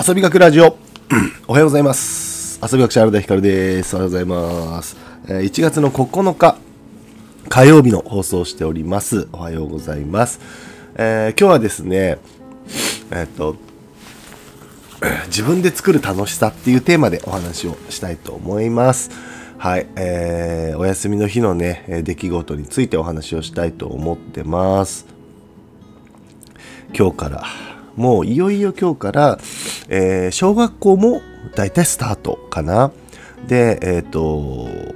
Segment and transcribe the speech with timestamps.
[0.00, 0.78] 遊び学ラジオ。
[1.48, 2.60] おはようございます。
[2.62, 3.96] 遊び学者原田光です。
[3.96, 4.96] おはようございます。
[5.26, 6.56] 1月の9日
[7.48, 9.26] 火曜日の放送をしております。
[9.32, 10.38] おはようございます、
[10.94, 12.18] えー今日はですね
[13.10, 13.56] えーっと
[15.26, 19.10] 自分で作る楽しさっていうテーマでお話をしたいと思います。
[19.58, 25.06] はい、えーお休みの日のね、出来事についてお話をしたいと思ってます。
[26.96, 27.44] 今日から、
[27.98, 29.38] もういよいよ今日から、
[29.88, 31.20] えー小学校も
[31.56, 32.92] だいたいスタートかな。
[33.48, 34.22] で、えっ、と、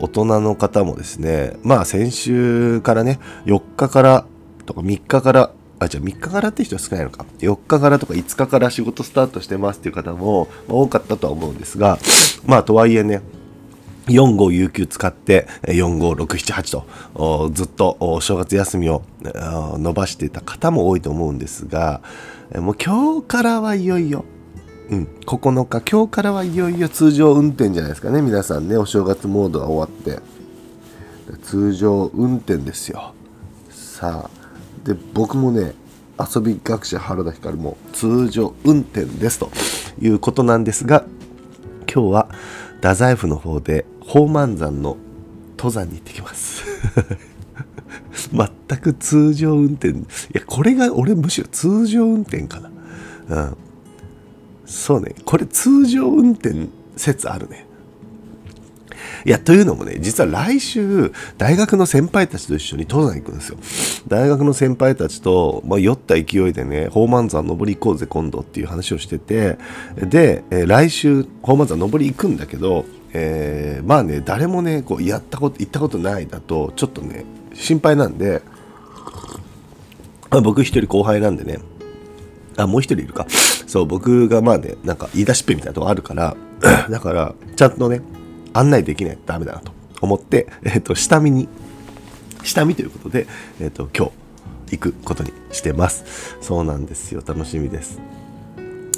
[0.00, 4.26] 大人の方もですね、まあ先週からね、4日から
[4.66, 7.24] とか3日から、あ、じゃあ3日からって人は少ないのか。
[7.38, 11.98] 4日からとか5日から仕事スタートしてますっていう方も多かったとは思うんですが、
[12.44, 13.22] まあとはいえね、
[14.06, 22.00] 4号有給使って4号678とずっとお正月休みを伸ばしていた方も多いと思うんですが
[22.54, 24.24] もう今日からはいよいよ、
[24.90, 28.22] うん、9日今日からはいよいよ通常運転じゃないですかね。
[28.22, 30.20] 皆さんねお正月モードが終わって。
[31.44, 33.14] 通常運転ですよ。
[33.70, 34.30] さあ
[34.84, 35.74] で僕もね
[36.18, 39.50] 遊び学者原田光も通常運転ですと
[40.00, 41.04] いうことなんですが
[41.92, 42.28] 今日は
[42.76, 44.96] 太宰府の方で宝満山の
[45.56, 46.64] 登山に行ってきます。
[48.68, 49.90] 全く通常運転。
[49.90, 49.94] い
[50.32, 52.70] やこれが俺むしろ通常運転かな。
[53.28, 53.56] うん。
[54.66, 55.14] そうね。
[55.24, 57.66] これ通常運転説あるね。
[59.24, 63.58] いや、というのもね、実は来週、大学の先輩たちと一緒に登山行くんですよ。
[64.08, 69.58] 大学の先輩たちと、まあ、酔った勢いでね、宝満山登り行こうぜ、今度っていう話をしてて、
[69.96, 78.42] で、来週、宝満山登り行くんだけど、えーまあね、誰もね、こう、やったこと、行ったことないだと、ちょっとね、心配なんで、
[80.30, 81.58] ま僕一人後輩なんでね、
[82.56, 83.26] あ、もう一人いるか。
[83.66, 86.36] そう、僕がまあね、なんか言い出しっぺみたいなとこあるから、
[86.90, 88.00] だから、ちゃんとね、
[88.52, 91.48] 案内できないとダメだなと思って、えっ、と、下見に、
[92.44, 93.26] 下見ということで、
[93.60, 94.12] えっ、と、今日、
[94.76, 96.36] 行くことにしてます。
[96.40, 97.22] そうなんですよ。
[97.26, 97.98] 楽しみです。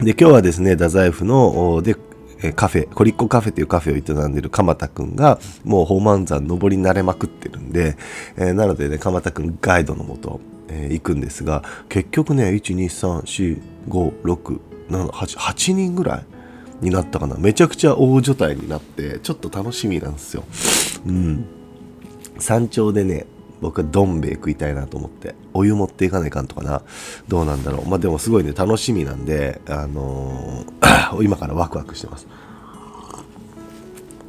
[0.00, 1.96] で、今日はですね、太宰府の、で、
[2.42, 7.96] えーカフェ、コリッコカフェというカフェを営んでる鎌田くんが、もう宝満山登り慣れまくってるんで、
[8.36, 14.60] えーなのでね、鎌田くんガイドのもと、えー行くんですが、結局ね、1、2、3、4、5、6、
[14.90, 16.24] 7、8、8人ぐらい
[16.80, 17.36] になったかな。
[17.36, 20.44] めちゃくちゃ大所帯になって、ちょっと楽しみなんですよ。
[21.06, 21.44] うん。
[22.38, 23.26] 山頂でね、
[23.60, 26.82] 僕はどん兵衛食いたいなと思って、お湯持っていかないかんとかな。
[27.28, 27.88] どうなんだろう。
[27.88, 32.26] まあでもすごいね、楽しみなんで、あのー 今からワクワクしてます。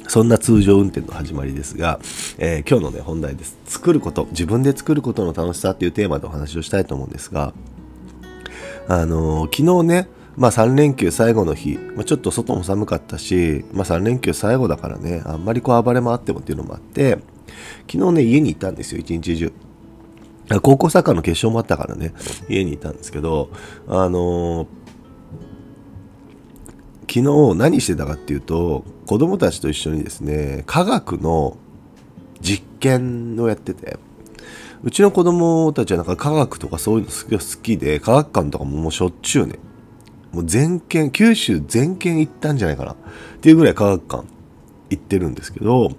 [0.08, 2.00] そんな通常運転の始まりですが、
[2.38, 3.58] えー今日のね、本題です。
[3.66, 7.52] 作ること、自分で作ることの楽しさっていうテーマでお話をしたいと思うんですが、
[8.88, 10.08] あのー昨日ね、
[10.38, 17.18] まあ3連休最後の日、まあ、ちょっと外も寒かったし、まあ3連休最後だからね、あんまりこう暴れ回ってもっていうのもあって、
[17.90, 19.52] 昨日ね、家にいたんですよ、一日中。
[20.62, 22.14] 高校サッカーの決勝もあったからね、
[22.48, 23.50] 家にいたんですけど、
[23.86, 24.66] あのー
[27.10, 31.56] 昨日何してたかっていうと、子供たちと一緒にですね、科学の
[32.42, 33.96] 実験をやってて、
[34.84, 39.58] うちの子供たちはなんか科学とかそういうの好き好きで、科学館とかももうしょっちゅうね、
[40.32, 42.96] もう全県、九州全県行ったんじゃないかなっ
[43.40, 44.24] ていうぐらい科学館
[44.90, 45.92] 行ってるんですけど、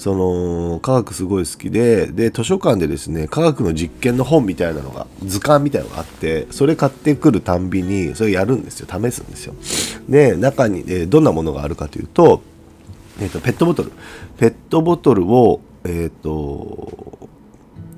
[0.00, 9.54] その科学すごい好きで、で、図書館でですね、科学の実験の本みたいなのが、図鑑みたいなのがあって、それ買ってくるたんびに、それやるんですよ、試すんですよ。
[10.08, 12.40] で、中に、えーどんなものがあるかというと、
[13.20, 13.92] えっ、と、ペットボトル。
[14.38, 17.18] ペットボトルを、えっ、と、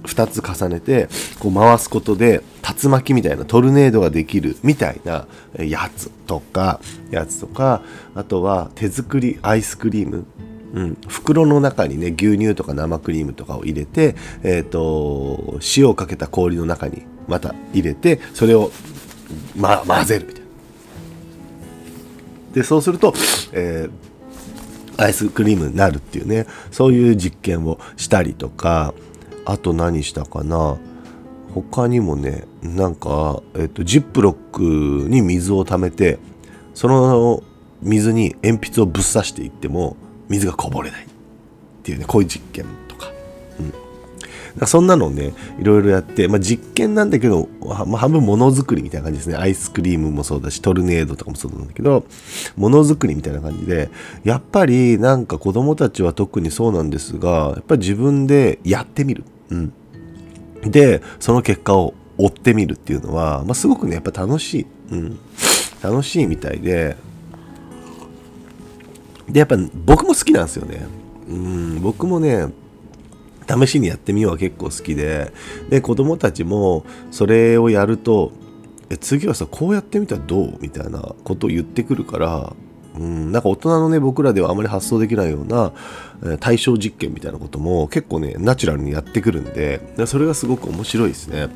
[0.02, 1.08] 2つ重ねて
[1.38, 2.42] こう回すことで
[2.82, 6.80] 竜巻みたいなトルネードができるみたいなやつとか
[7.12, 7.82] やつとか
[8.16, 10.26] あとは手作りアイスクリーム
[10.72, 18.70] うん、袋の中にね牛乳とか生クリームとかを入れて、えー、と塩をかけた氷の中にまた入れてそれを、
[19.54, 20.48] ま、混ぜるみたいな。
[22.54, 23.14] でそうすると、
[23.52, 24.12] えー
[24.96, 28.94] アイスクリームになるっていうねそういう実験をしたりとか
[29.44, 30.78] あと何したかな
[31.54, 36.18] 他にもねなんか、えっと、ジップロックに水を溜めて
[36.74, 37.42] その
[37.82, 39.96] 水に鉛筆をぶっ刺していっても
[40.32, 41.06] 水がこぼれないっ
[41.82, 43.12] ていうねこういう実験とか,、
[43.60, 43.80] うん、だか
[44.60, 49.36] らそんなのをねいろいろやって、まあ、実験なんだけど、まあ、半分ものづくりみたいな感じですね。
[49.36, 52.06] アイスクリームもそうだしトルネードとかもそうなんだけど
[52.56, 53.90] ものづくりみたいな感じで
[54.24, 59.72] やっぱりなんか子供たちは特にそうなんですがやっぱり自分でやってみる、うん、
[60.62, 65.18] でその結果を追ってみるっていうのは、まあ、すごくねやっぱ楽しい、うん、
[65.82, 66.96] 楽しいみたいで
[69.28, 70.86] でやっぱ僕も好きなんですよね。
[71.28, 72.48] うん僕もね
[73.48, 75.32] 試しにやってみようは結構好きで。
[75.68, 78.32] で子供たちもそれをやると
[78.90, 82.52] え次はさこうやってみたらどうみたいなことを言ってくるから
[82.98, 85.72] うんなんか大人のね僕らではあまり発想できないような、
[86.22, 91.48] えー対象実験みたいなことも結構ねナチュラルにやってくるんでそれがすごく面白いですね。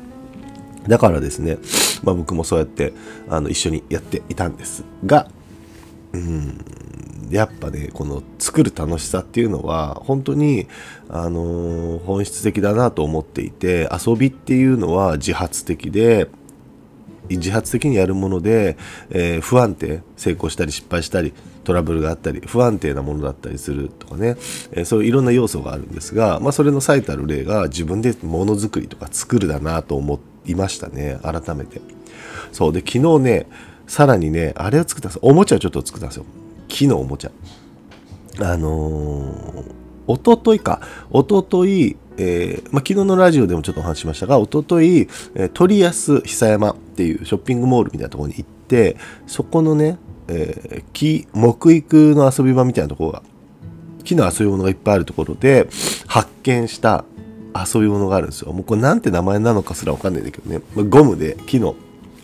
[0.87, 1.57] だからですね、
[2.03, 2.93] まあ、僕もそうやって
[3.29, 5.29] あの一緒にやっていたんですが
[6.13, 6.57] うん
[7.29, 10.67] やっぱねこの作る楽しさっていうのは本当に、
[11.09, 16.29] あのー本質的だなと思っていて遊びっていうのは自発的で
[17.29, 18.77] 自発的にやるもので、
[19.09, 21.33] えー不安定成功したり失敗したり
[21.63, 24.37] トラブルがあったり不安定なものだったりするとかね、
[24.71, 31.81] えーそういういろんな要素があるんですが、まあ、それの最たる例が自分でものづくりとか作るだなと思いましたね改めて。
[32.53, 32.73] そう。
[32.73, 33.47] で昨日ね
[33.87, 35.19] さらにねあれを作ったんです。
[35.21, 36.25] おもちゃをちょっと作ったんですよ。
[36.67, 37.31] 木のおもちゃ。
[38.39, 39.73] あのー、
[40.07, 49.97] おとといか、おととい、えーまあ、昨日のラジオでもちょっとお話しましたが、おととい、えー鳥安久山っていうショッピングモールみたいなところに行って、そこのね、
[50.27, 53.23] えー木、木育の遊び場みたいなところが、
[54.03, 55.67] 木の遊び物がいっぱいあるところで、
[56.07, 57.05] 発見した
[57.55, 58.53] 遊び物があるんですよ。
[58.53, 61.75] もうこれなんて名前なのかすらわかんないんだけどね、まゴムで木の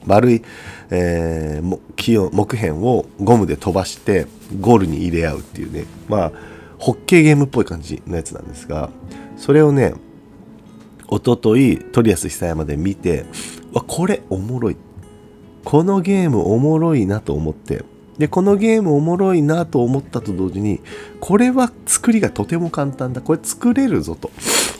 [0.05, 0.41] 丸い、
[0.89, 4.27] えー木を木片をゴムで飛ばして
[4.59, 5.85] ゴールに入れ合うっていうね。
[6.09, 6.31] まあ
[6.77, 8.89] ホッケーゲームっぽい感じのやつなんですが
[9.37, 9.93] それをね
[11.09, 13.25] 一昨日鳥安久山で見て
[13.71, 14.77] わこれおもろい。
[15.63, 17.85] このゲームおもろいなと思って。
[18.17, 20.81] でこのゲームおもろいなと思ったと同時に
[21.19, 23.21] これは作りがとても簡単だ。
[23.21, 24.29] これ作れるぞと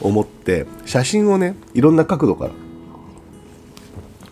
[0.02, 2.52] 思って写真をねいろんな角度から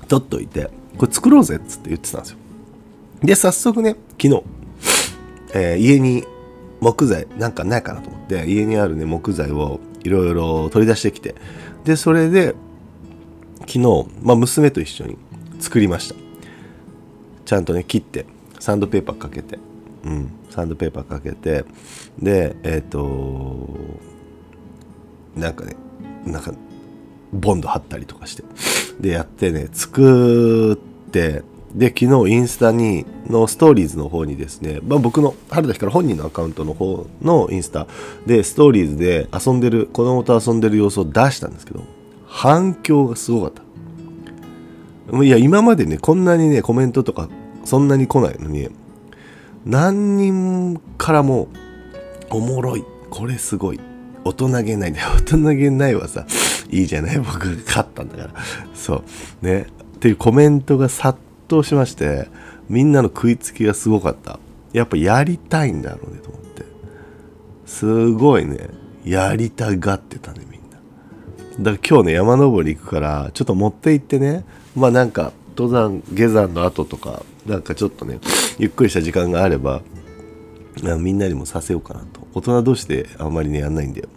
[0.08, 2.38] 撮っといてこれ作ろうぜっつって言ってたんですよ。
[3.24, 4.44] で早速ね昨日、
[5.54, 6.24] えー家に
[6.80, 11.36] 木材なんかないかなと思って家にあるね木材をいろいろ取り出してきて
[11.84, 12.56] でそれで
[13.60, 15.18] 昨日、まあ、娘と一緒に
[15.60, 16.16] 作りました。
[17.46, 18.26] ちゃんとね切って
[18.60, 19.60] サンドペーパーかけて
[20.06, 21.66] うんサンドペーパーかけて
[22.20, 23.70] でえっ、と
[25.36, 25.76] なんかね
[26.26, 26.54] なんか
[27.34, 28.44] ボンド貼ったりとかして。
[29.02, 30.76] でやってね作っ
[31.12, 31.44] て
[31.74, 37.88] で昨日インスタにのストーリーズの方にですね、まあ、僕の春田光本人のアカウントの方のインスタ
[38.26, 41.84] でストーリーズで遊んでる子供と遊んでる様子を出したんですけど
[42.28, 43.64] 反響がすごかった。
[45.24, 47.28] いや今までねこんなにねコメントとか
[47.66, 48.70] そんなに来ないのに
[49.66, 51.50] 何人からも
[52.30, 53.80] おもろいこれすごい
[54.24, 56.26] 大人げないんだよ大人げないはさ
[56.72, 57.18] いいじゃない？
[57.22, 58.30] 僕が勝ったんだから。
[58.74, 59.04] そ
[59.42, 59.46] う。
[59.46, 59.68] ね。
[59.96, 62.28] っていうコメントが殺到しまして
[62.70, 64.40] みんなの食いつきがすごかった。
[64.74, 66.66] やっぱやりたいんだろうねと思って。
[67.66, 68.70] すごいね。
[69.06, 71.72] やりたがってたねみんな。
[71.72, 74.44] だから今日ね山登り行くからちょっと持って行ってね。
[74.76, 78.20] まあなんか登山下山の後とかなんかちょっとね
[78.58, 79.82] ゆっくりした時間があれば
[81.00, 82.22] みんなにもさせようかなと。
[82.34, 84.08] 大人同士であんまりねやんないんで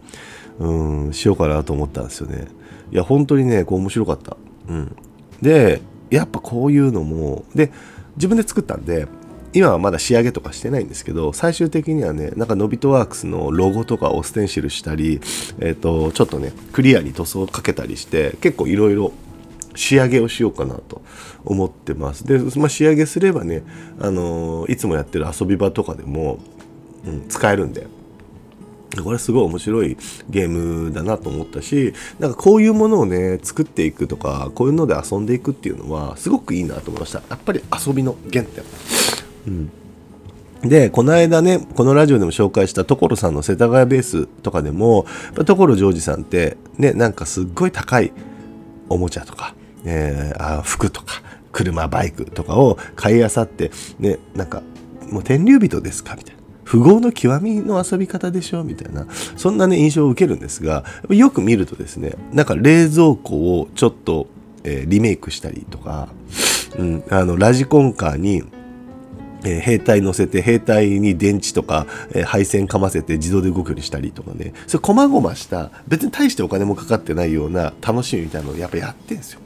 [0.59, 2.47] うんしようかなと思ったんですよね。
[2.93, 4.37] いや本当にねこう面白かった。
[4.69, 4.97] うん。
[5.43, 5.81] で
[6.11, 7.73] やっぱこういうのもで
[8.17, 9.09] 自分で作ったんで
[9.53, 15.21] 今はまだ仕上げとかしてないんですけど最終的にはねなんかノビトワークスのロゴとかをステンシルしたり、
[15.61, 19.13] えっとちょっとねクリアに塗装をかけたりして結構いろいろ
[19.77, 21.03] 仕上げをしようかなと
[21.45, 22.25] 思ってます。
[22.25, 23.65] で、まあ、仕上げすればね、
[24.01, 26.39] あのーいつもやってる遊び場とかでも、
[27.05, 27.87] うん、使えるんで。
[29.03, 29.97] これすごい面白い
[30.31, 37.23] ゲームだなと思ったしなんかこういうものをね作っていくとかこういうので遊んでいくっていうのはすごくいいなと思いました。
[37.29, 38.65] やっぱり遊びの原点。
[39.49, 39.71] うん。
[40.65, 48.13] で、この間ね、このラジオでも紹介した所さんの世田谷ベースとかでも、所ジョージさんって、ね、なんかすっごい高い
[48.89, 51.23] おもちゃとか、えーあ服とか、
[51.53, 54.63] 車、バイクとかを買い漁って、ね、なんか、
[55.11, 56.44] もう天竜人ですかみたいな。
[56.75, 64.27] 富豪の極みの遊び方でしょみたいな、そんなね、印象を受けるんですが、よく見るとですね、なんか冷蔵庫をちょっと、
[64.65, 66.09] えーリメイクしたりとか、
[66.77, 68.43] うん、あの、ラジコンカーに、
[69.47, 79.41] え兵隊乗せて兵隊に電池とか、え配線かませて自動で動くようにしたりとかねそれ細々した別に大してお金もかかってないような楽しみみたいなのをやっぱやってんですよ。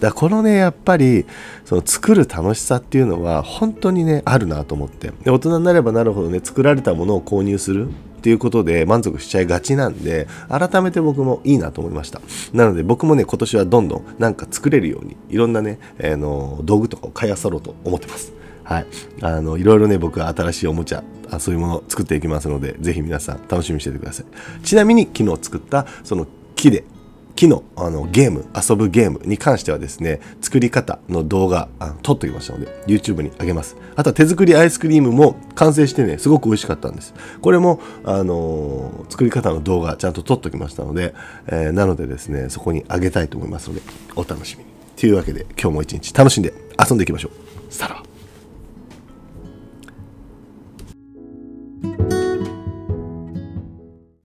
[0.00, 1.24] だこのねやっぱり
[1.64, 12.20] その作る楽しさっていうのは本当にねあるなと思ってで大人になればなるほどね作られたものを購入するっていうことで満足しちゃいがちなんで改めて僕もいいなと思いました
[12.52, 18.32] なので僕もね今年はどんどんなんか作れるようにいろんなね、えー、の道具とかを買いあさろうと思ってます
[18.64, 18.86] はい。
[19.20, 24.64] あの、いろいろね、僕は新しいおもちゃ、あそういうものを作っていきますので、ぜひ皆さん楽しみにしててください。
[24.64, 26.84] ちなみに昨日作ったその木で
[27.36, 33.76] 木のあのゲーム遊ぶゲームに関してはですね作り方の動画あ撮っておきましたので YouTube にあげます。
[33.96, 37.14] あとは手作りアイスクリームも完成してねすごく美味しかったんです。
[37.40, 41.14] これも、あのー、作り方の動画ちゃんと撮っておきましたので、
[41.46, 43.82] えー、なのでですねそこにあげたいと思いますので
[44.16, 44.70] お楽しみに。
[44.96, 47.72] というわけで今日も一日楽しんで遊んでいきましょう。
[47.72, 48.04] さらば。